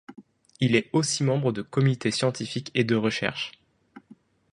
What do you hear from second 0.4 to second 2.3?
Il est aussi membre de comités